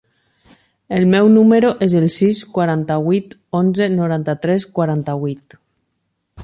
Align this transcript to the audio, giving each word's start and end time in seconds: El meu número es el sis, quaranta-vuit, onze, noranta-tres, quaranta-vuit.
El 0.99 1.03
meu 1.11 1.29
número 1.33 1.69
es 1.87 1.95
el 1.99 2.07
sis, 2.15 2.41
quaranta-vuit, 2.57 3.37
onze, 3.61 3.89
noranta-tres, 3.99 4.69
quaranta-vuit. 4.79 5.61